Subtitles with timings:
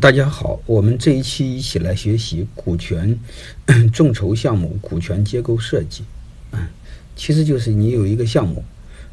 [0.00, 3.18] 大家好，我们这一期一起来学习股权
[3.92, 6.04] 众筹项目股权结构设计。
[6.52, 6.66] 嗯，
[7.16, 8.64] 其实就是你有一个项目，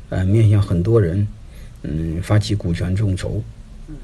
[0.10, 1.28] 呃，面向很多人，
[1.84, 3.44] 嗯，发起股权众筹，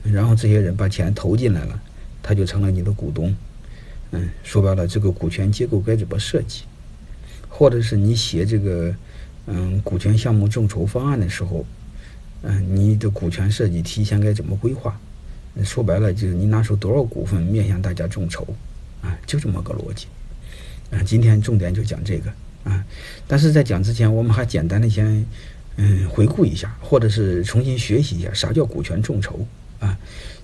[0.03, 1.79] 然后这些人把钱投进来了，
[2.21, 3.33] 他就成了你的股东。
[4.11, 6.63] 嗯，说白了，这个股权结构该怎么设计？
[7.47, 8.93] 或者是你写这个
[9.45, 11.65] 嗯股权项目众筹方案的时候，
[12.41, 14.99] 嗯，你的股权设计提前该怎么规划？
[15.61, 18.43] 说白了就是你拿出多少股份面向大家众筹，
[19.01, 20.07] 啊，就这么个逻辑，
[20.89, 22.31] 啊，今天重点就讲这个，
[22.63, 22.83] 啊，
[23.27, 25.23] 但是在讲之前，我们还简单的先，
[25.75, 29.45] 嗯，回顾一下，或者是重新学习一下啥叫股权众筹，
[29.79, 29.95] 啊，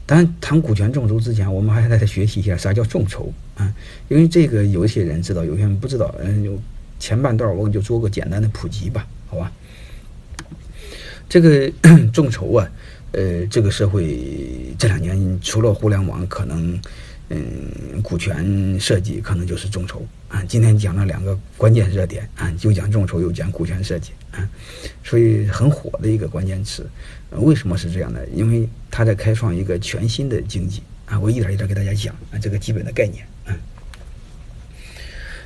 [0.06, 3.74] 当然谈股权众筹之前，我们还得再学习一下啥叫众筹，啊，
[4.10, 6.60] 因为这个有一些人知道，有些人不知道，嗯，就
[7.00, 9.52] 前半段我就做个简单的普及吧，好吧，
[11.28, 11.72] 这个
[12.14, 12.70] 众筹啊。
[13.12, 16.80] 呃，这个社会这两年除了互联网，可能
[17.30, 20.44] 嗯，股权设计可能就是众筹啊。
[20.48, 24.48] 今天讲了两个关键热点啊，又讲众筹，又讲股权设计啊，
[25.04, 26.88] 所以很火的一个关键词。
[27.32, 28.28] 为什么是这样的？
[28.30, 31.20] 因为他在开创一个全新的经济啊。
[31.20, 33.56] 我一点一点给大家讲啊，这个基本的概念啊。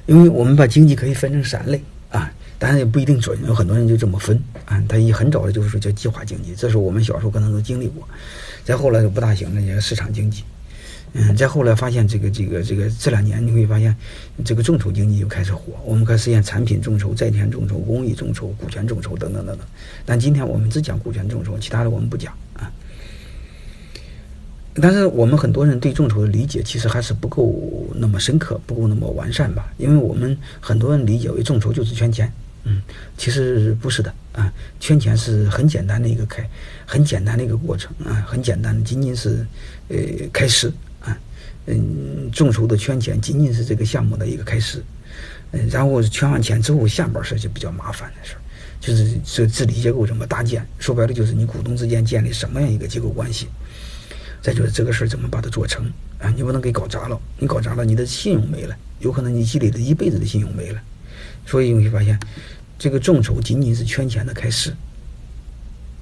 [0.06, 1.82] 因为我们把经济可以分成三类
[2.14, 2.32] 啊。
[2.60, 4.82] 当然也不一定准，有很多人就这么分啊。
[4.88, 8.08] 他一很早的就是说叫计划经济，这是我们小时候可能都经历过。
[8.64, 10.46] 再后来就不大行了，叫市场经济。
[11.16, 13.94] 嗯，再后来发现这个这个这个这两年你会发现，
[14.46, 15.74] 这个众筹经济又开始火。
[15.84, 19.68] 我们开始实现产品众筹、债权众筹、公益众筹、股权众筹等等等等。
[20.06, 22.72] 但今天我们只讲股权众筹，其他的我们不讲啊。
[24.76, 27.54] 但是我们很多人对众筹的理解其实还是不够
[27.96, 29.72] 那么深刻，不够那么完善吧？
[29.78, 32.32] 因为我们很多人理解为众筹就是圈钱。
[32.66, 32.82] 嗯，
[33.18, 34.50] 其实不是的啊，
[34.80, 36.50] 圈钱是很简单的一个开，
[36.86, 39.46] 很简单的一个过程啊，很简单的，仅仅是
[39.90, 39.98] 呃
[40.32, 40.72] 开始
[41.02, 41.20] 啊，
[41.66, 44.82] 嗯，众筹的圈钱仅仅是这个项目的一个开始，
[45.52, 48.40] 嗯，然后圈完钱之后，下边事就比较麻烦的事儿，
[48.80, 53.50] 就是这治理结构怎么搭建，说白了就是你股东之间建立什么样一个结构关系，
[54.44, 55.86] 再就是这个事儿怎么把它做成
[56.20, 60.82] 啊，你不能给搞砸了，你搞砸了，你的信用没了，有可能你积累的一辈子的信用没了。
[61.46, 62.20] 所以你会发现，
[62.78, 64.76] 这个众筹仅仅是圈钱的开始，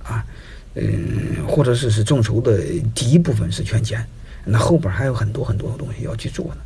[0.04, 0.26] 啊，
[0.74, 2.64] 嗯，或者是是众筹的
[2.96, 4.04] 第一部分是圈钱，
[4.44, 6.58] 那后边还有很多很多的东西要去做呢。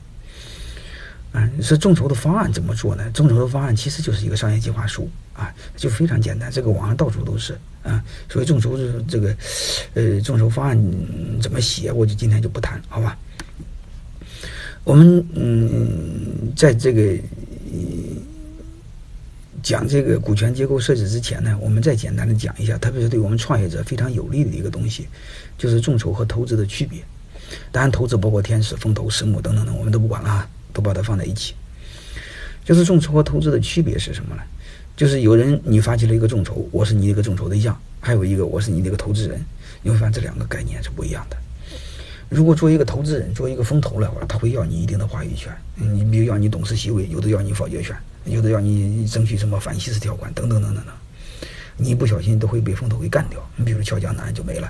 [1.35, 3.03] 啊，是众筹的方案怎么做呢？
[3.13, 8.01] 众筹的方案其实就是一个商业计划书啊，就非常简单，这个网上到处都是啊。
[8.29, 9.35] 所以众筹是这个，
[9.95, 10.79] 呃，众筹方案
[11.41, 13.17] 怎么写，我就今天就不谈，好吧？
[14.85, 17.17] 我们嗯，在这个。
[19.63, 25.07] 讲这个股权结构设置之前呢，我们再简单的讲一下，特别是对我们创业者非常有利的一个东西，
[25.57, 27.03] 就是众筹和投资的区别。
[27.71, 31.55] 当然，投资包括天使、风投、私募等等等，我们都不管了啊，都把它放在一起。
[32.63, 34.43] 就是众筹和投资的区别是什么呢？
[34.95, 39.43] 就是有人你发起了一个众筹，我是你一个众筹对象，还有一个我是你的一个投资人，
[39.81, 41.37] 你会发现这两个概念是不一样的。
[42.27, 47.95] 如果做一个投资人，做一个风投的话，他会要你一定的话语权，你比如要你董事席位，有的要你否决权。
[48.25, 50.93] 有的要你争取什么反稀释条款等等等等等，
[51.77, 53.39] 你一不小心都会被风投给干掉。
[53.55, 54.67] 你比如俏江南就没了。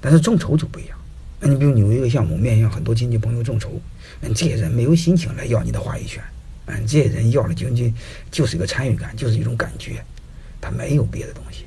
[0.00, 0.96] 但是众筹就不一样，
[1.44, 3.80] 你比如你有一个项目面向很多亲戚朋友众筹，
[4.20, 6.22] 嗯，这些人没有心情来要你的话语权，
[6.66, 7.92] 嗯，这些人要的仅仅
[8.30, 10.04] 就是一个参与感，就是一种感觉，
[10.60, 11.64] 他没有别的东西。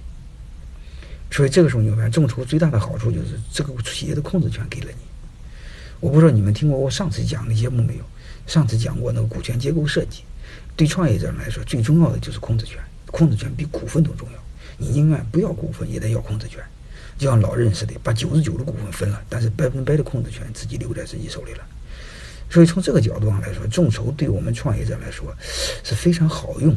[1.30, 5.04] 所以这个时候你会发现，众筹最大的好处就是这个企业的控制权给了你。
[6.00, 8.04] 我不知道你们听过我上次讲的节目没有？
[8.48, 10.22] 上次讲过那个股权结构设计。
[10.78, 12.78] 对创业者来说，最重要的就是控制权，
[13.08, 14.40] 控制权比股份都重要。
[14.78, 16.62] 你宁愿不要股份，也得要控制权，
[17.18, 21.64] 就像老任似的，把九十九的股份分了，但是百分百的控制权自己留在自己手里了。
[22.50, 25.36] 所以从这个角度上来说，众筹对我们创业者来说
[25.84, 26.76] 是非常好用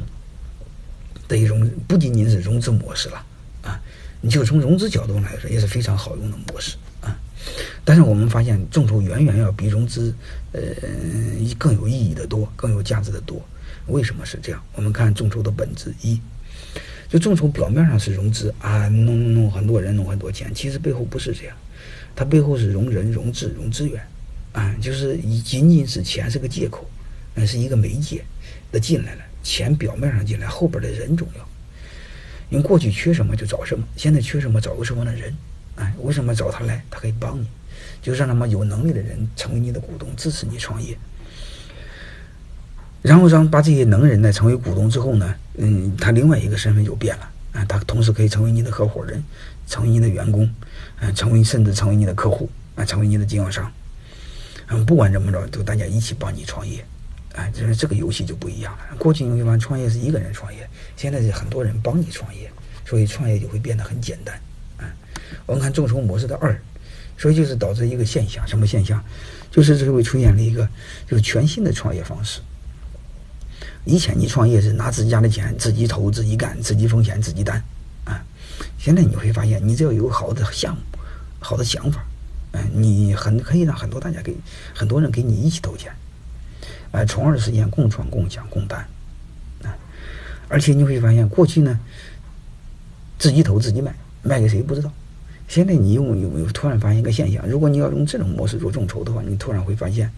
[1.28, 3.24] 的一种，不仅仅是融资模式了
[3.62, 3.80] 啊，
[4.20, 7.14] 你就从融资角度上来说也是非常好用的模式啊。
[7.84, 10.14] 但是我们发现，众筹远远要比融资
[10.52, 10.60] 呃
[11.58, 13.40] 更有意义的多，更有价值的多。
[13.86, 14.62] 为什么是这样？
[14.74, 16.20] 我们看众筹的本质一，
[17.08, 21.56] 就众筹表面上是融资啊，弄弄很多人弄很多钱，其实背后不是这样，
[22.14, 24.02] 它背后是融人、融资、融资源，
[24.52, 26.88] 啊，就是以仅仅是钱是个借口，
[27.34, 28.22] 那是一个媒介，
[28.70, 31.48] 的进来了，钱表面上进来，后边的人重要。
[32.50, 35.34] 因为过去缺什么就找什么，现在缺什么找个什么的人，
[35.76, 36.82] 哎，为什么找他来？
[36.90, 37.46] 他可以帮你，
[38.02, 40.96] 就让他们有能力的人成为你的股东，支持你创业。
[43.02, 49.22] 然后让把这些能人呢成为股东之后呢，嗯，他另外一个身份就变了啊，他同时可以成为你的合伙人，
[49.66, 50.48] 成为你的员工，
[51.00, 53.72] 嗯，成为甚至成为你的客户啊，成为你的经销商。
[54.68, 56.84] 嗯，不管怎么着，都大家一起帮你创业。
[57.34, 58.96] 啊，就是这个游戏就不一样了。
[58.98, 62.50] 过去你会发现创业是一个人创业，现在是很多人帮你创业，
[62.84, 64.34] 所以创业就会变得很简单。
[64.78, 64.90] 啊，
[65.46, 66.60] 我们看众筹模式的二，
[67.16, 69.00] 所以就是导致一个现象，什么现象？
[69.52, 70.68] 就是这会出现了一个
[71.06, 72.40] 就是全新的创业方式。
[73.84, 77.62] 以前你创业是拿自己家的钱，自己投、自己干、自己风险、自己担，
[78.04, 78.22] 啊，
[78.78, 80.82] 现在你会发现，你只要有好的项目、
[81.40, 82.04] 好的想法，
[82.52, 84.36] 嗯，你很可以让很多大家给
[84.74, 85.90] 很多人给你一起投钱，
[86.90, 88.86] 啊，从而实现共创、共享、共担，
[89.62, 89.74] 啊，
[90.48, 91.78] 而且你会发现，过去呢，
[93.18, 94.92] 自己投自己卖，卖给谁不知道，
[95.48, 97.48] 现在你用有有突然发现一个现象？
[97.48, 100.10] 如果你要用这种模式做众筹的话，你突然会发现。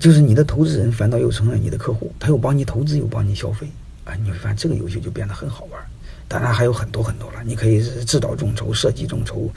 [0.00, 3.66] 就是你的投资人反倒又成了你的客户，他又帮你投资又帮你消费，
[4.04, 5.80] 啊，你会发现这个游戏就变得很好玩。
[6.28, 9.50] 当然还有很多很多了，你可以是指导众筹、设计众筹，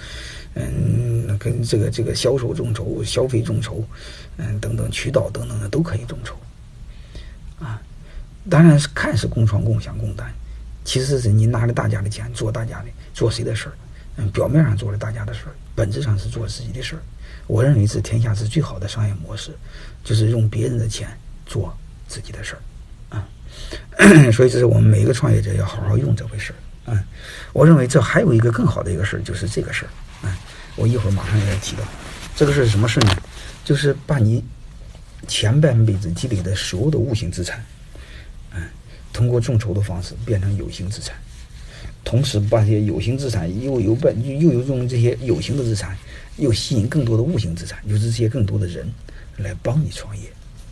[0.55, 3.81] 嗯，跟这个这个销售众筹、消费众筹，
[4.35, 6.35] 嗯，等等渠道等等的都可以众筹，
[7.59, 7.81] 啊，
[8.49, 10.29] 当然是看似共创、共享、共担，
[10.83, 13.73] 其实是你拿着大家的钱做大家的做谁的事儿，
[14.17, 17.01] 嗯，表面上做了大家的事儿，本质上是做自己的事儿。
[17.47, 19.51] 我认为是天下是最好的商业模式，
[20.03, 21.07] 就是用别人的钱
[21.45, 21.75] 做
[22.07, 22.55] 自己的事
[23.09, 23.27] 儿，啊，
[24.33, 26.53] 所以这是我们每一个创业者要好好用这回事
[26.85, 27.03] 儿，啊，
[27.53, 30.37] 我认为这还有一个更好的一个事儿，就是这个事儿，啊，
[30.75, 31.83] 我一会儿马上要提到，
[32.35, 33.15] 这个是什么事呢？
[33.63, 34.43] 就是把你
[35.27, 37.63] 前半辈子积累的所有的无形资产，
[38.51, 38.61] 嗯，
[39.11, 41.15] 通过众筹的方式变成有形资产，
[42.05, 45.97] 同时把这些有形资产又有本又有用这些有形的资产。
[46.37, 48.85] 又吸引更多的无形资产，就是这些更多的人
[49.37, 50.23] 来帮你创业，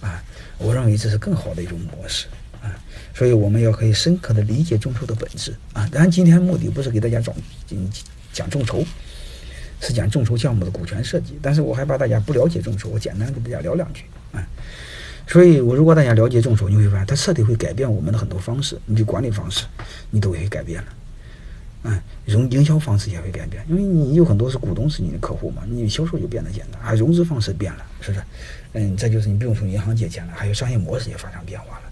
[0.01, 0.21] 啊，
[0.57, 2.25] 我认为这是更好的一种模式，
[2.61, 2.75] 啊，
[3.15, 7.33] 所以我们要可以深刻的理解众筹的本质，啊，当然今天目的不是给大家讲
[8.33, 8.83] 讲众筹，
[9.79, 14.03] 是讲众筹项目的股权设计，但是我害怕大家不了解众筹，我简单跟大家聊两句，
[14.33, 14.45] 啊，
[15.25, 19.63] 所以我如果大家了解众筹，你会发现它彻底会改变我们的很多方式，你的管理方式，
[20.09, 20.87] 你都会改变了。
[21.83, 28.25] 嗯，融营销方式也会变变，因为你有很多是股东是你的客户嘛，你销售就变得简单，啊，融资方式变了，是不是？
[28.73, 31.83] 嗯，再就是你不用从银行借钱了，还有商业模式也发生变化了。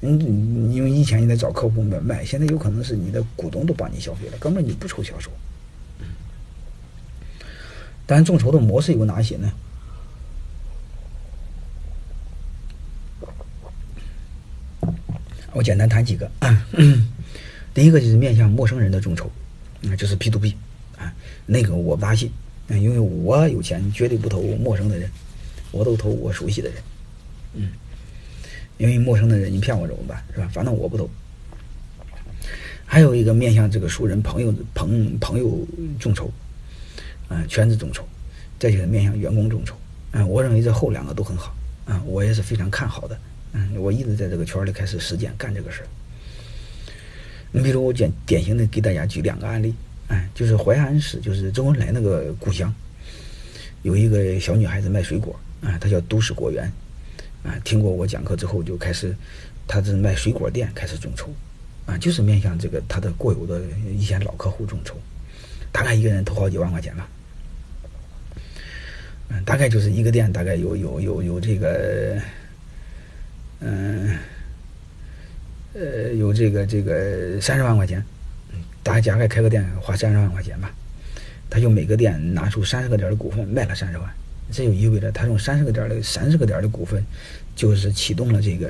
[0.00, 5.30] 嗯，因为以前你在找客户买卖，现在有可能是你的股东都帮你消费了，根本你不愁销售。
[6.00, 6.06] 嗯，
[8.06, 9.52] 但众筹的模式有哪些呢？
[15.52, 16.30] 我简单谈几个。
[17.76, 19.30] 第一个就是面向陌生人的众筹，
[19.86, 20.56] 啊，就是 P to P，
[20.96, 21.12] 啊，
[21.44, 22.30] 那个我不大信，
[22.70, 25.10] 啊，因为我有钱绝对不投陌生的人，
[25.72, 26.78] 我都投我熟悉的人，
[27.52, 27.68] 嗯，
[28.78, 30.48] 因为陌生的人你骗我怎么办，是吧？
[30.54, 31.06] 反正我不投。
[32.86, 35.68] 还有一个面向这个熟人朋友朋朋友
[36.00, 36.32] 众筹，
[37.28, 38.02] 啊，圈子众筹，
[38.58, 39.76] 再就是面向员工众筹，
[40.12, 43.18] 啊，我认为这后两个都很好，啊，我也是非常看好的，
[43.52, 45.88] 嗯，我一直在这个圈里开始实践干这个事儿。
[47.56, 49.74] 你比如我简典型的给大家举两个案例，
[50.08, 52.70] 哎，就是淮安市，就是周恩来那个故乡，
[53.80, 56.70] 有一个小女孩子卖水果，啊，她叫都市果园，
[57.42, 59.16] 啊，听过我讲课之后就开始，
[59.66, 61.30] 她是卖水果店开始众筹，
[61.86, 64.94] 啊，就是面向这个她的过有的一些老客户众筹，
[65.72, 67.08] 大概一个人投好几万块钱吧，
[69.30, 72.20] 嗯，大概就是一个店大概有有有有这个，
[73.60, 74.14] 嗯。
[75.78, 78.02] 呃有这个这个三十万块钱，
[78.82, 80.72] 大家开开个店花三十万块钱吧，
[81.50, 84.10] 他就每个店拿出三十个点的股份卖了三十万，
[84.50, 87.04] 这就意味着他用三十个点的三十个点的股份，
[87.54, 88.66] 就是启动了这个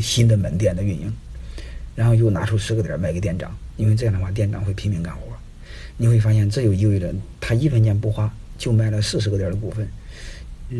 [0.00, 1.12] 新的门店的运营，
[1.96, 5.22] 然后又拿出十个点卖给店长，因为这样的话店长会拼命干活，
[5.96, 9.88] 你会发现这就意味着他一分钱不花就卖了四十个点的股份。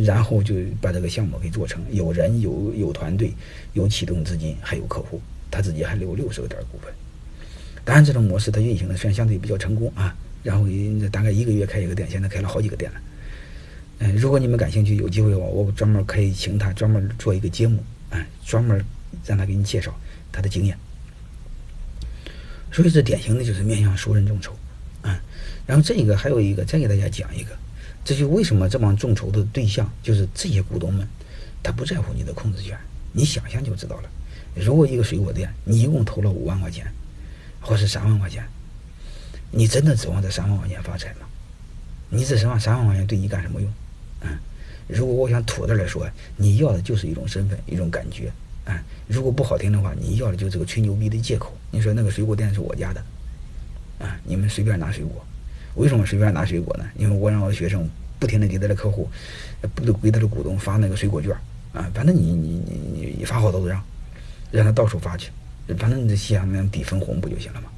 [0.05, 3.33] 然后就把这个项目给做成，有人有有团队，
[3.75, 5.21] 有启动资金，还有客户，
[5.51, 6.93] 他自己还留六十个点股份。
[7.85, 10.67] 当然，这种模式它运行的虽然相对比较成功啊，然后
[11.11, 13.01] 大概一个月开一个店，现在开了好几个店了。
[13.99, 18.83] 嗯，如果你们感兴趣，有机会的话，我专门可以请他专门做一个节目，啊，专门
[19.27, 19.95] 让他给你介绍
[20.31, 20.77] 他的经验。
[22.71, 24.57] 所以这典型的就是面向熟人众筹，
[25.03, 25.21] 啊，
[25.67, 27.51] 然后这个还有一个，再给大家讲一个。
[28.05, 31.07] 这就为什么这帮众筹的对象就是这些股东们，
[31.63, 32.77] 他不在乎你的控制权，
[33.13, 34.11] 你想想就知道了。
[34.55, 36.87] 如果一个水果店，你一共投了五万块钱，
[37.61, 38.45] 或是三万块钱，
[39.51, 41.27] 你真的指望这三万块钱发财吗？
[42.11, 43.73] 你这三万三万块钱对你干什么用？
[44.23, 44.37] 嗯，
[44.89, 46.07] 如果我想土的来说，
[46.37, 48.31] 你要的就是一种身份，一种感觉。
[48.65, 51.57] 啊，如果不好听的话，你要的就是个吹牛逼的借口。
[51.71, 53.05] 你说那个水果店是我家的，
[53.99, 55.25] 啊，你们随便拿水果。
[55.75, 56.85] 为什么随便拿水果呢？
[56.97, 57.89] 因为我让我的学生
[58.19, 59.09] 不停的给他的客户，
[59.75, 61.33] 不给他的股东发那个水果券
[61.73, 63.83] 啊，反正你你你你发好多张，
[64.51, 65.31] 让让他到处发去，
[65.79, 67.69] 反正你这西洋那样抵分红不就行了吗？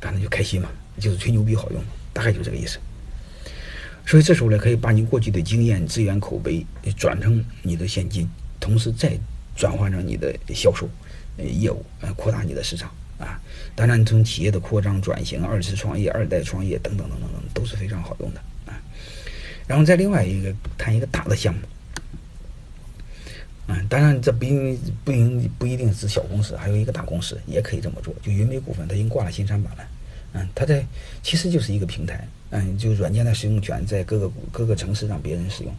[0.00, 1.82] 反正就开心嘛，就是吹牛逼好用，
[2.12, 2.78] 大概就这个意思。
[4.06, 8.28] 所以这时候呢，可以把你过去的经验、资源、口碑转成你的现金，
[8.60, 9.18] 同时再
[9.56, 10.88] 转换成你的销售
[11.38, 13.40] 呃业务，呃扩大你的市场啊。
[13.74, 18.80] 当然，从企业的扩张、转型、二次创业、二代创业等等等等等都是非常好用的啊。
[19.66, 21.60] 然后再另外一个谈一个大的项目，
[23.66, 24.46] 嗯，当然这不
[25.04, 28.14] 不一不一定是小公司，还有一个大公司也可以这么做。
[28.22, 29.84] 就云美股份，它已经挂了新三板了，
[30.34, 30.84] 嗯，它在
[31.22, 32.26] 其实就是一个平台。
[32.50, 35.74] 嗯，就软件的使用权在各个各个城市让别人使用。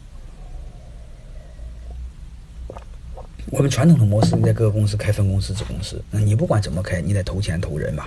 [3.52, 8.06] 我们传统的模式，你在各个公司开分公司、子公司，那你不管怎么开，你得投钱投人嘛。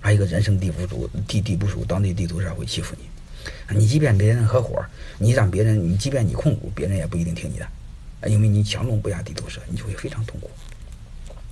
[0.00, 3.76] 还有一个人生地不熟，地地不熟，当地地头蛇会欺负你。
[3.76, 4.84] 你即便别人合伙，
[5.18, 10.48] 你让别人，你即便你控股，别人也不一定听你的，因为你强龙不压地头蛇，你就会非常痛苦。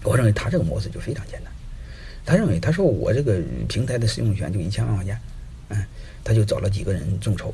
[0.04, 1.52] 我认为他这个模式就非常简单。
[2.24, 5.20] 他认为，他说我这个平台的使用权就一千万块钱，
[5.70, 5.84] 嗯。
[6.26, 7.52] 他就找了几个人众筹，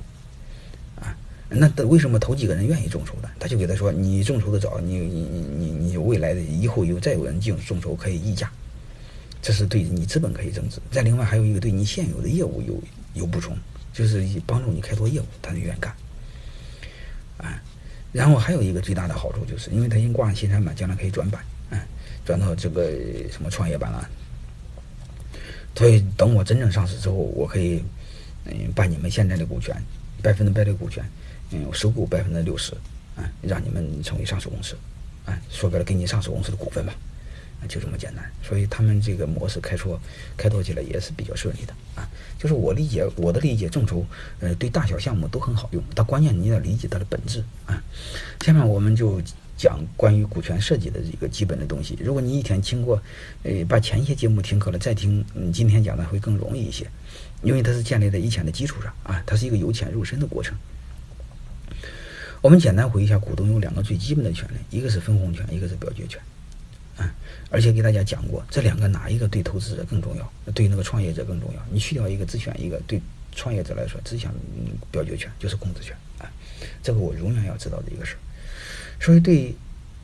[1.52, 3.28] 那为什么头几个人愿意众筹的？
[3.38, 8.48] 他就给他说：“你众筹的早，你你你你你未来的以后有再有人进众筹可以溢价，
[9.42, 10.78] 这是对你资本可以增值。
[10.92, 12.80] 再另外还有一个对你现有的业务有
[13.14, 13.56] 有补充，
[13.92, 15.92] 就是帮助你开拓业务，他就愿意干，
[17.38, 17.60] 啊，
[18.12, 21.80] 然后还有一个最大的好处就是，因为他已经挂上新三板，将来可以转板，嗯，
[22.24, 22.92] 转到这个
[23.28, 24.08] 什么创业板了，
[25.74, 27.82] 所以等我真正上市之后，我可以。”
[28.46, 29.76] 嗯，把你们现在的股权，
[30.22, 31.04] 百分之百的股权，
[31.50, 32.72] 嗯，收购百分之六十，
[33.16, 34.76] 啊，让你们成为上市公司，
[35.24, 36.94] 啊，说白了，给你上市公司的股份吧，
[37.62, 38.24] 啊，就这么简单。
[38.42, 40.00] 所以他们这个模式开拓，
[40.36, 44.04] 开拓起来也是比较顺利的，啊，就是我理解，我的理解，众筹，
[44.40, 47.82] 呃，对大小项目都很好用，但关键你要理解它的本质，啊。
[48.40, 49.20] 下面我们就。
[49.60, 51.94] 讲关于股权设计的一个基本的东西。
[52.00, 52.98] 如果你一天听过，
[53.42, 56.86] 呃，把前些节目听课了，再听嗯今天讲的会更容易一些，
[57.42, 60.56] 因为它是建立在以前的基础上啊，它是一个由浅入深的过程。
[62.42, 66.18] 我们简单回忆一下，股东有两个最基本的权利，一个是分红权，一个是表决权，
[66.96, 67.12] 啊，
[67.50, 71.62] 而且给大家讲过，这两个哪一个对投资者更重要，对那个创业者更重要？
[71.70, 72.98] 你去掉一个，只选一个，对
[73.32, 74.32] 创业者来说，只想
[74.90, 76.32] 表决权就是控制权啊，
[76.82, 78.18] 这个我永远要知道的一个事儿。
[78.98, 79.54] 所以，对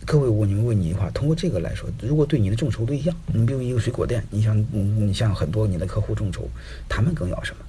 [0.04, 6.46] 各位，我你问你一句话，通过这个来说，如果对你的众筹对象，你比如一个水果店，你像你像很多你的客户众筹，
[6.86, 7.64] 他们更要什么？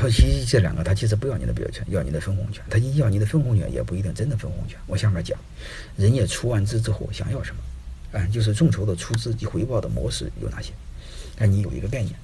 [0.00, 2.62] 他其实这两个，他其实不要你的表决权，要你的分红权。
[2.70, 4.78] 他一要你的分红权，也不一定真的分红权。
[4.86, 5.36] 我下面讲，
[5.96, 8.18] 人家出完资之后想要什么？
[8.18, 10.72] 啊，就是众筹的出资及回报的模式有哪些？
[11.36, 12.14] 让你有一个概念。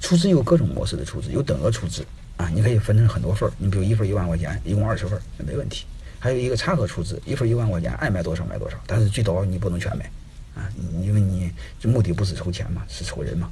[0.00, 2.02] 出资有各种模式的出资，有等额出资
[2.38, 3.52] 啊，你可以分成很多份儿。
[3.58, 5.84] 你比如一份一万块钱，一共二十份，那没问题。
[6.18, 10.10] 还有一个差额出资，一份一万块钱，爱买多少买多少，但是最多你不能全买，
[10.54, 10.72] 啊，
[11.02, 13.50] 因为你这目的不是筹钱嘛，是筹人嘛，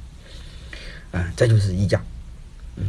[1.11, 2.03] 啊，再就是溢价，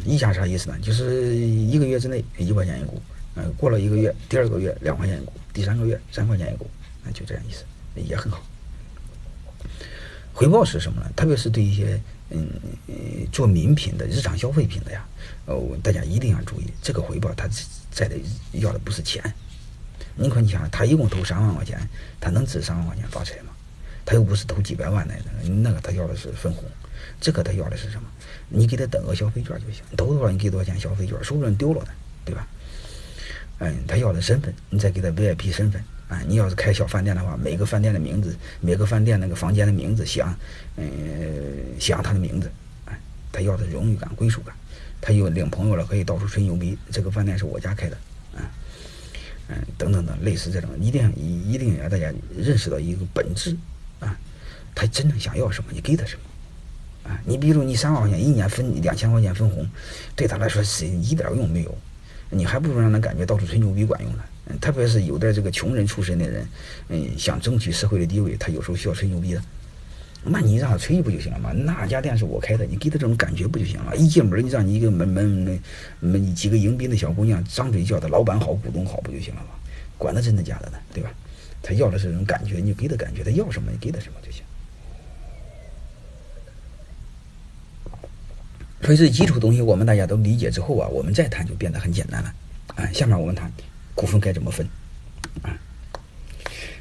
[0.05, 0.79] 溢价啥意思呢？
[0.81, 3.01] 就是一个月之内一块钱一股，
[3.37, 6.69] 嗯，过了一个月，第二个月两块钱一股，第三个月三块钱一股，
[7.05, 8.43] 那就这样意思，也很好。
[10.33, 11.11] 回报是什么呢？
[11.15, 12.49] 特别是对一些嗯
[13.31, 15.07] 做名品的日常消费品的呀，
[15.47, 17.49] 呃，大家一定要注意，这个回报它
[17.91, 18.17] 在的
[18.53, 19.23] 要的不是钱。
[20.17, 21.81] 你看，你想，他一共投三万块钱，
[22.21, 23.53] 他能值三万块钱发财吗？
[24.05, 26.65] 他又不是投几百万来的，那个他要的是分红，
[27.21, 28.09] 这个他要的是什么？
[28.49, 31.89] 你给他等个消费券就行，投多少你给多少钱消费券，说不准丢了呢，
[32.25, 32.47] 对吧？
[33.59, 36.21] 嗯，他要的身份，你再给他 VIP 身份啊。
[36.27, 40.25] 你要是开小饭店的话，每个饭店的名字，每个饭店那个房间的名字，写，
[40.77, 40.89] 嗯，
[41.79, 42.51] 写上他的名字，
[42.87, 42.99] 哎，
[43.31, 44.55] 他要的荣誉感、归属感。
[45.03, 47.97] 他又领朋友了，可以到处吹牛逼，这个饭店是我家开的。
[48.35, 48.51] 啊
[49.49, 53.57] 嗯，等等等，类似这种，一定一一定要大家认识到一个本质
[54.01, 54.19] 啊，
[54.75, 57.21] 他真正想要什么，你给他什么啊？
[57.25, 59.67] 你比如你三万块钱一年分两千块钱分红，
[60.17, 61.79] 对他来说是一点用没有，
[62.29, 64.23] 你还不如让他感觉到处吹牛逼管用呢。
[64.61, 66.49] 特别是有的这个穷人出身的人，
[66.89, 69.43] 嗯，想争取社会的地位，他有时候需要吹牛逼的。
[70.25, 71.53] 那你让他吹不就行了吗？
[71.53, 73.97] 那家店是我开的，你给他这种感觉不就行了？
[73.97, 75.61] 一进门，你让你一个门门
[76.01, 79.49] 门几个迎宾的小姑娘张嘴叫他老板好，股东好，不就行了吗？
[79.97, 81.11] 管他真的假的呢，对吧？
[81.63, 84.43] 他要的是这种感觉，你给他感觉，他要什么你给他什么就行。
[88.83, 92.35] 所以这基础东西我们大家都理解之后啊，我们再谈就变得很简单了。
[92.77, 93.53] 啊，下面我们谈
[93.95, 94.67] 股份该怎么分，
[95.43, 95.53] 啊。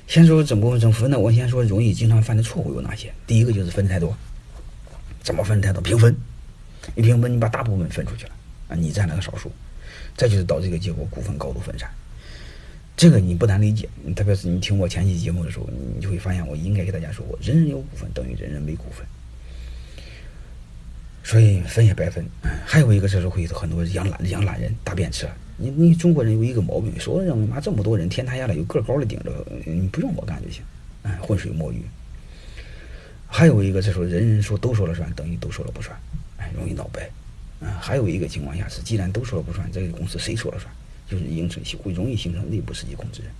[0.07, 1.19] 先说怎么怎么分呢？
[1.19, 3.13] 我先说容易经常犯的错误有哪些。
[3.27, 4.15] 第一个就是分太多，
[5.21, 5.81] 怎么分太多？
[5.81, 6.15] 平分，
[6.95, 8.31] 一平分你把大部分分出去了
[8.69, 9.51] 啊，你占了个少数，
[10.15, 11.87] 这就是导致一个结果，股份高度分散。
[12.99, 15.65] 这个你不难理解，特别是你听我前期节目的时候，
[15.95, 19.05] 你就会发现我应该给大家说过，人人有股份等于人人没股份，
[21.23, 22.25] 所以分也白分。
[22.65, 30.61] 还有一个就是会很多养懒养懒人大便车，你你中国人有一个毛病，说认为妈这么多人天塌下来有个高的顶着，你不用我干就行，
[31.03, 31.81] 哎，浑水摸鱼。
[33.27, 35.97] 还有一个这时候人人说都说了算，等于都说了不算，
[36.35, 37.09] 哎，容易闹掰。
[37.65, 40.69] 啊，还有一个情况下是，既然都说了不算，这个公司谁说了算？
[41.09, 43.31] 就是形成会容易形成内部实际控制人，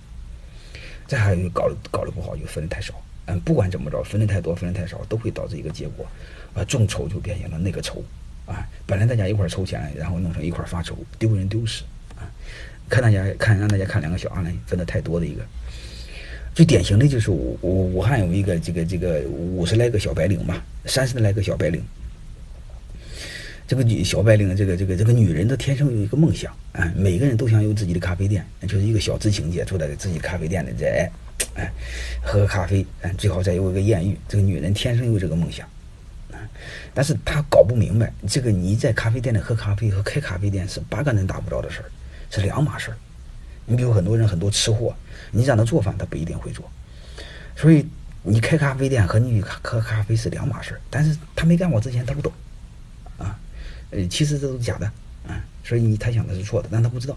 [1.06, 2.94] 再还有一个搞的搞的不好，就分的太少。
[3.26, 6.04] 嗯，不管怎么着，分的太多，分的太少，都会导致一个结果，
[6.52, 8.02] 啊，众筹就变成了那个筹，
[8.44, 11.84] 啊，本来大家一块筹钱，然后弄成一块发筹，丢人丢死，
[12.16, 12.26] 啊，
[12.88, 15.46] 看大家看让大家看两个小案例，分的太多的一个，
[16.54, 21.80] 最典型的就是武武武汉有一个这个这个五十来个小白领吧，三十来个小白领。
[23.70, 26.92] 这个女小白领，这个这个这个女人，她天生有一个梦想啊！
[26.96, 31.08] 每个人都想有自己的咖啡店，就是一个小资情节，住在自己咖啡店里，在
[31.54, 31.70] 哎
[32.20, 34.18] 喝个咖啡，嗯，最好再有一个艳遇。
[34.26, 35.64] 这个女人天生有这个梦想
[36.32, 36.42] 啊，
[36.92, 41.86] 但是她搞不明白，这个你在咖啡店里喝咖啡和开咖啡店是八个人打不着的事儿，
[42.28, 42.96] 是两码事儿。
[43.66, 44.92] 你比如很多人很多吃货，
[45.30, 46.68] 你让他做饭，他不一定会做。
[47.54, 47.86] 所以
[48.24, 52.32] 你开咖啡店和你喝咖啡是两码事儿，但是他没干过之前，他不懂。
[53.90, 54.86] 呃，其实这都是假的，
[55.26, 57.16] 啊，所以你他想的是错的，但他不知道。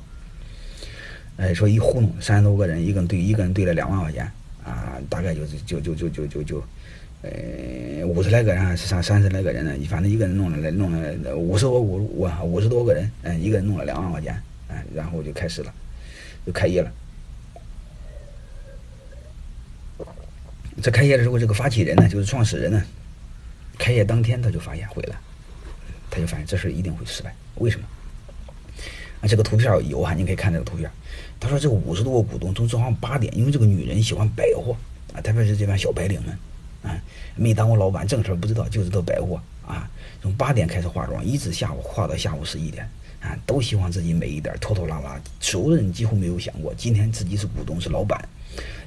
[1.37, 4.23] 哎，说一糊弄三十多个人，一个人对一个人对了两万块钱，
[4.63, 6.63] 啊，大概就是就就就就就就，
[7.23, 15.73] 呃，五十来个人还是三三十来个人呢，反正一个人弄了来弄了五十多五五五十多个人，嗯，一个人弄了两万块钱，哎，然后就开始了，
[16.45, 16.91] 就开业了。
[20.81, 22.83] 在开业的时候，这个发起人呢，就是创始人呢，
[23.77, 25.15] 开业当天他就发现毁了。
[26.13, 27.87] 他就发现这事一定会失败，为什么？
[29.21, 30.87] 啊，这个图片有啊，你可以看这个图片。
[31.39, 34.75] 他说这个五十多个股东从早上八点，因为这个女人喜欢百货
[35.11, 36.37] 啊，特别是这帮小白领们
[36.83, 37.01] 啊，
[37.35, 39.89] 没当过老板，正事不知道，就知道百货啊。
[40.21, 42.87] 从八点开始化妆，一直下午化到下午十一点
[43.21, 45.19] 啊，都希望自己美一点，拖拖拉拉。
[45.39, 48.23] 所有人几乎没有想过，今天自己是股东是老板，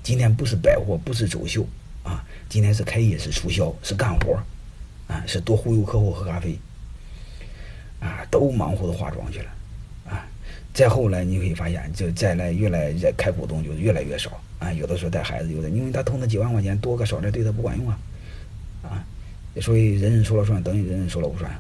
[0.03, 1.67] 今天不是百货，不是走秀
[2.05, 4.39] 啊，今天是开业是促销是干活
[5.09, 6.59] 啊，是多忽悠客户喝咖啡。
[8.07, 9.51] 啊，都忙活的化妆去了，
[10.09, 10.25] 啊，
[10.73, 14.73] 再后来你可以发现，就再来越来越开股东就越来越少啊。
[14.73, 17.99] 有的时候带孩子，有的因为他投那几万块钱多个少的对他不管用啊，
[18.85, 19.03] 啊，
[19.61, 21.51] 所以人人说了算，等于人人说了不算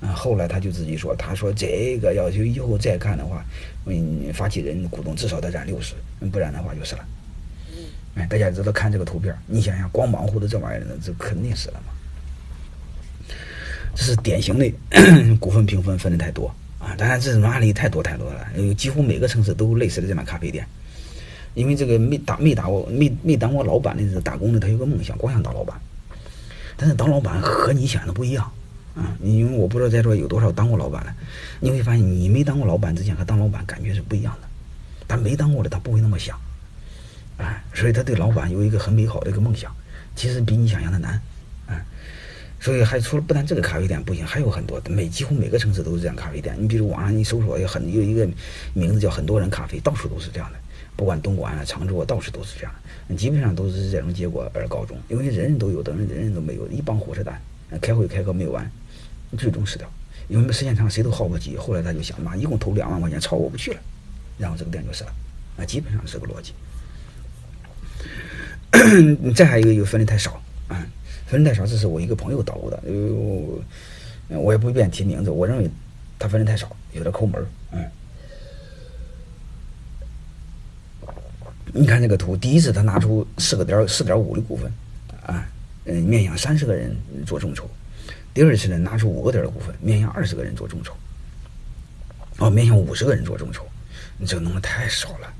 [0.00, 0.14] 啊。
[0.14, 3.44] 后来他就自己说，他说这个要求以后再看的话，
[3.86, 5.94] 嗯，发起人股东至少得占六十，
[6.30, 7.04] 不然的话就是了。
[8.14, 11.92] 哎，大家知道看这个图片，你想想，光忙活的这玩意儿，这肯定死了嘛。
[13.94, 14.70] 这是典型的
[15.38, 16.94] 股份平分分的太多啊！
[16.96, 20.66] 当然，这种案例太多太多了，有几乎每个城市都类似的这样咖啡店。
[21.54, 25.76] 因为这个没打没打过没没当过老板的打工的，他有个梦想，光想当老板。
[26.76, 28.50] 但是当老板和你想的不一样
[28.94, 29.16] 啊！
[29.20, 31.12] 因为我不知道在座有多少当过老板的，
[31.58, 34.48] 你会发现你没当过老板之前和当老板感觉是不一样的。
[35.06, 36.38] 但没当过的，他不会那么想，
[37.38, 39.74] 哎，所以他对老板有一个很美好的一个梦想，
[40.14, 41.20] 其实比你想象的难。
[42.60, 46.54] 所以还除了不但这个咖啡店不行，还有很多每几乎每个城市都是这样咖啡店。
[46.58, 48.28] 你比如网上你搜索有很有一个
[48.74, 50.58] 名字叫很多人咖啡，到处都是这样的，
[50.94, 52.74] 不管东莞啊、常州啊，到处都是这样
[53.08, 54.94] 的，基本上都是这种结果而告终。
[55.08, 57.40] 因为人人都有，等于人人都没有，一帮火车蛋，
[57.80, 58.70] 开会开个没有完，
[59.38, 59.90] 最终死掉。
[60.28, 63.80] 因为时间长谁都耗不起，后来他就想妈，一共投两万块钱，超过不去了，
[64.36, 65.14] 然后这个店就死了。
[65.56, 66.52] 啊，基本上是个逻辑。
[69.34, 70.86] 再还有一个就分的太少啊。
[71.30, 72.82] 分太少，这是我一个朋友捣鼓的，
[74.28, 75.30] 呃，我也不便提名字。
[75.30, 75.70] 我认为
[76.18, 77.88] 他分的太少，有点抠门嗯，
[81.72, 84.72] 你看这个图，第一次他拿出四个点四点五的股份，
[85.24, 85.46] 啊，
[85.84, 87.64] 嗯，面向三十个人做众筹；
[88.34, 90.92] 第二次呢，拿出五个点的股份，面向二十个人做众筹。
[92.38, 93.64] 哦，面向五十个人做众筹，
[94.18, 95.32] 你这弄的太少了。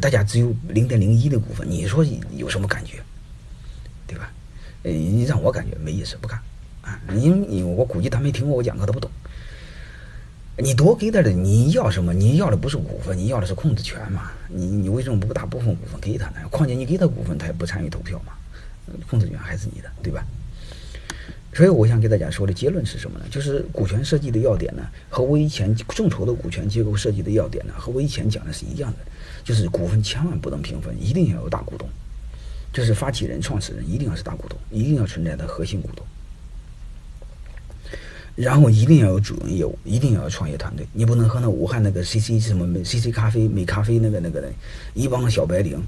[0.00, 2.02] 大家只有零点零一的股份，你说
[2.34, 3.02] 有什么感觉？
[4.06, 4.32] 对吧？
[4.82, 6.38] 呃，你让我感觉没意思，不干
[6.82, 7.00] 啊！
[7.08, 9.10] 你你我估计他没听过我讲课，他不懂。
[10.58, 12.12] 你多给点的，你要什么？
[12.12, 14.32] 你要的不是股份，你要的是控制权嘛？
[14.48, 16.36] 你你为什么不大部分股份给他呢？
[16.50, 18.32] 况且你给他股份，他也不参与投票嘛，
[19.08, 20.22] 控制权还是你的，对吧？
[21.54, 23.24] 所以我想给大家说的结论是什么呢？
[23.30, 28.98] 就是股权设计的要点呢，和我以前众筹的股权结构设计的要点呢，和我以前讲的是一样的，
[29.44, 31.88] 就是股份千万不能平分，一定要有大股东。
[32.72, 36.04] 就是发起人、创始人一定要是大股东，一定要存在的核心股东。
[38.34, 40.86] 然后一定要有主营业务，一定要有创业团队。
[40.94, 44.50] 你不能和那武汉那个 CC 什么 CC 咖啡、美咖啡那个那个的
[44.94, 45.78] 一帮小白领，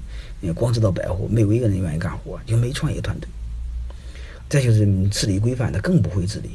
[0.53, 3.27] 光知道摆活，没有一个人愿意干活，就没创业团队。
[4.47, 6.51] 再就是治理规范，他更不会治理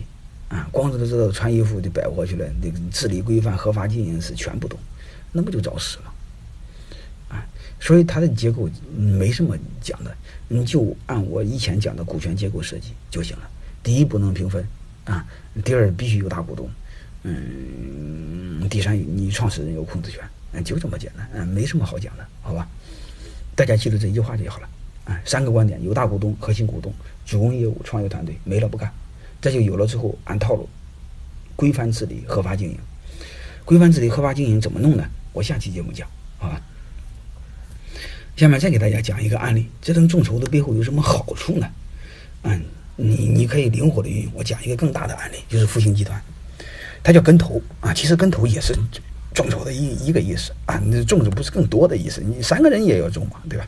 [0.48, 4.78] 啊，光知道知道穿衣服就摆活去了，那个治理规范、合法经营是全不懂，
[5.32, 6.09] 那不就找死吗？
[7.80, 10.14] 所以它的结构没什么讲的，
[10.46, 13.50] 你就按我以前讲的股权结构设计就行了。
[13.82, 14.64] 第一，不能平分。
[15.06, 15.26] 啊，
[15.64, 16.68] 第二必须有大股东，
[17.22, 22.68] 嗯，第三你创始人有控制权，嗯，就这么简单，嗯，没什么好讲的，好吧？
[23.56, 24.68] 大家记住这一句话就好了，
[25.06, 26.92] 啊，三个观点：有大股东、核心股东、
[27.26, 28.92] 主攻业务、创业团队，没了不干，
[29.40, 30.68] 这就有了之后按套路，
[31.56, 32.78] 规范治理、合法经营。
[33.64, 35.04] 规范治理、合法经营怎么弄呢？
[35.32, 36.06] 我下期节目讲，
[36.38, 36.60] 好吧？
[38.36, 41.68] 下面再给大家讲一个案例，这种众筹的背后有什么好处呢？
[42.42, 42.62] 嗯。
[43.02, 44.32] 你你可以灵活的运用。
[44.34, 46.20] 我讲一个更大的案例，就是复兴集团，
[47.02, 48.74] 它叫跟投啊，其实跟投也是
[49.32, 53.66] 众筹的一一个意思啊，那众筹不是更多的意思，你三个人也要众嘛，对吧？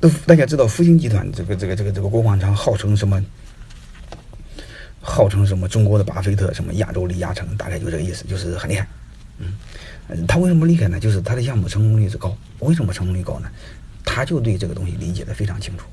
[0.00, 3.24] 都大家知道复兴集团这个这个这个这个郭广昌号称什么？
[5.00, 8.88] 号称什么中国的巴菲特，什么亚洲李嘉诚，大概就这个意思，就是很厉害。
[9.38, 10.98] 嗯，他为什么厉害呢？
[10.98, 12.36] 就是他的项目成功率是高。
[12.60, 13.50] 为什么成功率高呢？
[14.04, 15.86] 他就对这个东西理解的非常清楚。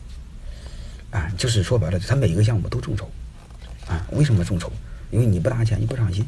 [1.09, 3.09] 啊，就是说白了，他每一个项目都众筹，
[3.87, 4.71] 啊，为什么众筹？
[5.09, 6.27] 因为你不拿钱，你不上心，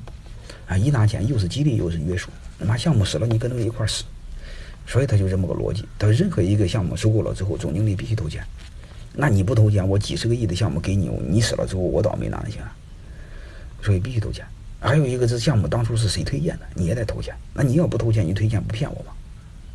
[0.67, 4.05] 啊，一拿钱又是激励又是约束，他妈项目死了你跟他们一块死，
[4.87, 5.85] 所以他就这么个逻辑。
[5.97, 8.41] 他说任何一个项目收购了之后，总经理必须投钱，
[9.13, 12.73] 那你不投钱，我几十个亿的项目给你，你死了之后我倒霉哪能行啊？
[13.81, 14.45] 所以必须投钱。
[14.79, 17.35] 还有一个这项目当初是谁推荐的，你也得投钱。
[17.53, 19.11] 那你要不投钱，你推荐不骗我吗？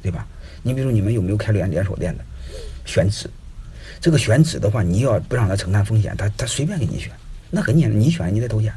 [0.03, 0.27] 对吧？
[0.65, 2.25] 你比如你们有没有开连连锁店的，
[2.87, 3.31] 选址？
[4.01, 7.13] 这个选址的话，你要不让他承担风险，他他随便给你选，
[7.51, 8.73] 那很简单，你选你得投钱，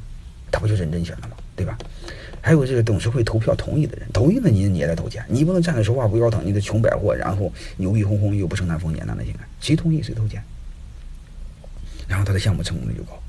[0.52, 1.38] 他不就认真选了吗？
[1.56, 1.78] 对吧？
[2.41, 9.47] 还有这个董事会投票同意的人，同意了你你也得投钱，你不能站着说话不腰疼，你得穷百货，然后牛逼哄哄又不承担风险，那能行啊？
[9.60, 10.43] 谁同意谁投钱，
[12.08, 13.21] 然后他的项目成功率就高。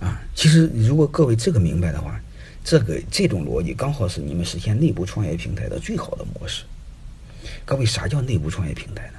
[0.00, 2.20] 啊，其实如果各位这个明白的话，
[2.64, 6.64] 这个这种逻辑刚好是你们实现内部创业平台的最好的模式。
[7.68, 9.18] 各位，啥叫内部创业平台呢？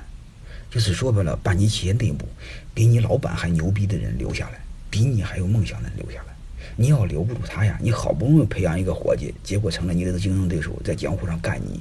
[0.72, 2.28] 就是说白了，把你企业内部
[2.74, 4.60] 比你老板还牛逼的人留下来，
[4.90, 6.34] 比你还有梦想的人留下来。
[6.76, 11.80] 你要留不住他呀，你好不容易培养一个伙计，结果成了你的竞争对手，在江湖上干你，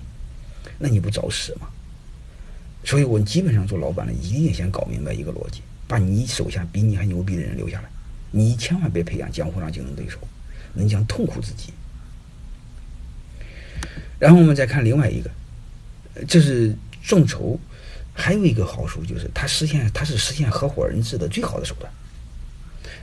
[0.79, 1.69] 那你不找死吗？
[2.85, 7.89] 所以我基本上做老板的，一定先搞明白一个逻辑：把你手下比你还牛逼的人留下来，
[8.31, 10.19] 你千万别培养江湖上竞争对手，
[10.75, 11.73] 你将痛苦至极。
[14.19, 15.31] 然后我们再看另外一个，
[16.27, 17.59] 这是众筹。
[18.21, 21.89] 还有一个好处就是，它实现它是实现合伙人制的最好的手段。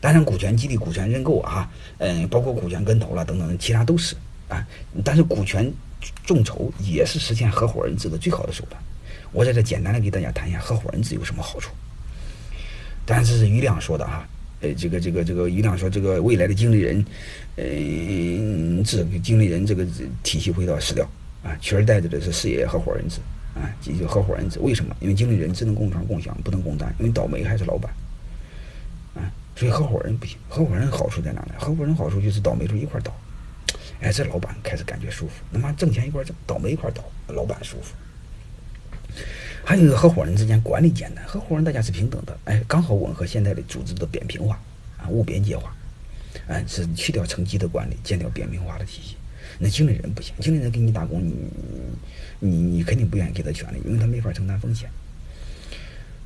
[0.01, 4.13] 当然，股权激励、股权认购啊，嗯，包括股权跟投了等等，其他都是
[4.49, 4.67] 啊。
[5.05, 5.71] 但是股权
[6.25, 8.77] 众筹也是实现合伙人制的最好的手段。
[9.31, 11.71] 我在这简单的给大家谈一下合伙人制有什么好处。
[13.05, 14.27] 当然这是余亮说的啊，
[14.59, 17.05] 呃，这个这个这个余亮说，这个未来的经理人，
[17.55, 19.87] 嗯，制经理人这个
[20.23, 21.09] 体系会到死掉
[21.45, 23.21] 啊，取而代之的是事业合伙人制。
[23.55, 24.93] 啊，即就合伙人制，为什么？
[24.99, 27.89] 因为经理人只能共创共享，不能共担，因为倒霉还是老板。
[29.13, 30.37] 啊，所以合伙人不行。
[30.49, 31.55] 合伙人好处在哪呢？
[31.57, 33.15] 合伙人好处就是倒霉时候一块倒。
[34.01, 37.01] 哎，这老板开始感觉舒服，他妈挣钱一块挣，倒霉一块倒，
[37.33, 37.95] 老板舒服。
[39.63, 44.59] 还有一个合伙人之间管理简单，合伙人大家是平等的，哎，刚好吻合现在的组织的扁平化
[44.97, 45.73] 啊，无边界化，
[46.47, 49.15] 哎，是去掉层级的管理，建掉扁平化的体系。
[49.59, 51.33] 那经理人不行，经理人给你打工，你
[52.39, 54.89] 你你肯定不愿意给他权利，因为他没法承担风险。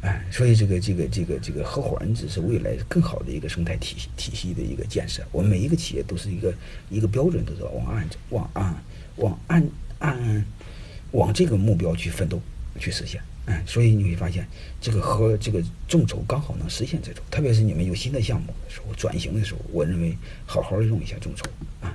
[0.02, 5.22] 哎，所以这个这个这个这个合伙人制是未来更好的一个生态体系体系的一个建设。
[5.32, 6.54] 我们每一个企业都是一个
[6.90, 8.76] 一个标准，都是往按往按
[9.18, 10.46] 往按按
[11.12, 12.42] 往这个目标去奋斗
[12.80, 13.22] 去实现。
[13.46, 14.48] 哎，所以你会发现，
[14.80, 20.16] 这个和这个众筹刚好能实现这种，特别是你们有新的项目的时候，转型的时候，我认为
[20.46, 21.46] 好好用一下众筹
[21.82, 21.94] 啊。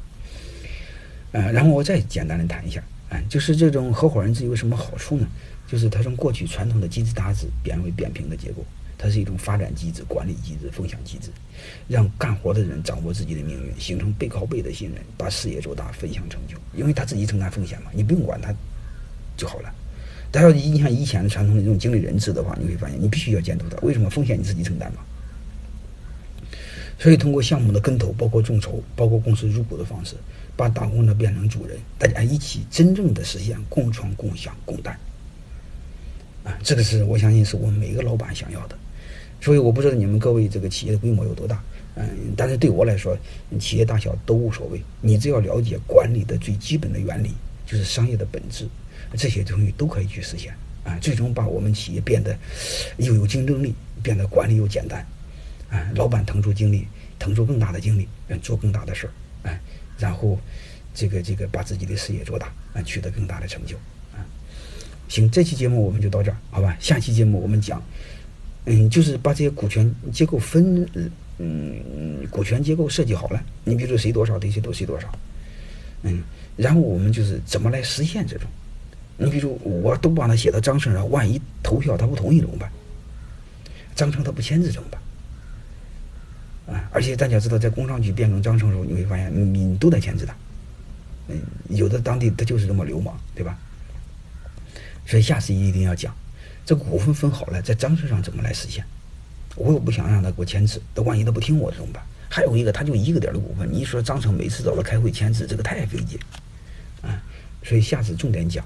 [1.34, 5.26] 啊，然后我再简单的谈一下，啊，就是这种合伙人制有什么好处呢？
[5.66, 8.64] 就是它从过去传统的金字塔制变为扁平的结构，
[8.96, 11.30] 它是一种发展机制、管理机制、分享机制，
[11.88, 16.56] 让干活的人掌握自己的命运，形成背靠背的信任，把事业做大，分享成就。
[16.78, 18.54] 因为他自己承担风险嘛，你不用管他
[19.36, 19.74] 就好了。
[20.30, 25.00] 但要你像以前的传统的这种经理人制的话，你会发现你必须要监督他，为什么风险你自己承担嘛？
[26.98, 30.14] 所以通过项目的跟投，包括众筹，包括公司入股的方式。
[30.56, 34.98] 把打工的变成主人，大家一起真正的实现共创、共享、共担。
[36.44, 38.78] 啊，这个是我相信是我们每个老板想要的。
[39.40, 41.62] 所以我不知道你们各位这个企业的规模有多大，
[41.96, 43.14] 嗯，但是对我来说，
[43.60, 47.32] 企业大小都无所谓，你只要了解管理的最基本的原理，
[47.66, 48.66] 就是商业的本质，
[49.18, 52.34] 这些东西都可以去实现啊，最终把我们企业变得
[52.96, 55.06] 又有竞争力，变得管理又简单，
[55.68, 56.86] 啊，老板腾出精力，
[57.18, 59.12] 腾出更大的精力，嗯，做更大的事儿，
[59.98, 60.38] 然后
[60.94, 63.76] 这个这个把自己的事业做大，啊，取得更大的成就，
[64.12, 64.24] 啊，
[65.08, 66.76] 行，这期节目我们就到这儿，好吧？
[66.80, 67.82] 下期节目我们讲，
[68.66, 70.88] 嗯，就是把这些股权结构分。
[71.36, 75.12] 嗯，股权结构设计好了，你比如说谁多少对谁都谁多少，
[76.04, 76.22] 嗯，
[76.56, 78.48] 然后我们就是怎么来实现这种？
[79.16, 82.70] 你比如我都帮他写到章程上，万一投票他不同意怎么办？
[83.96, 85.00] 章程他不签字怎么办？
[86.94, 90.32] 而且大家知道，在工商局变更章程的时候，你会发现你都得签字的，
[91.26, 91.36] 嗯，
[91.70, 93.58] 有的当地他就是这么流氓，对吧？
[95.04, 96.14] 所以下次一定要讲，
[96.64, 98.84] 这股份分好了，在章程上怎么来实现？
[99.56, 102.00] 我又不想让他给我签字，他万一他不听我怎么办？
[102.30, 106.16] 还有一个，他就一个点的股份，你一说章程每次找他开会签字，这个太费劲，
[107.02, 107.20] 啊，
[107.64, 108.64] 所以下次重点讲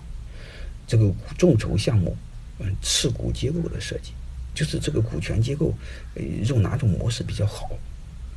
[0.86, 2.14] 这个众筹项目，
[2.58, 4.12] 嗯，持股结构的设计，
[4.54, 5.72] 就是这个股权结构，
[6.14, 7.70] 呃，用哪种模式比较好？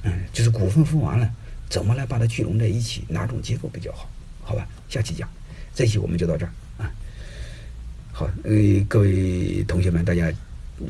[0.03, 1.29] 嗯，就是股份分完了，
[1.69, 3.03] 怎么来把它聚拢在一起？
[3.07, 4.09] 哪种结构比较好？
[4.43, 5.29] 好吧，下期讲，
[5.73, 6.91] 这期我们就到这儿啊。
[8.11, 8.51] 好，呃，
[8.87, 10.31] 各位同学们，大家。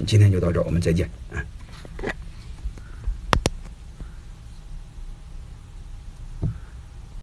[0.08, 1.44] 今天就到这儿，我们再见啊。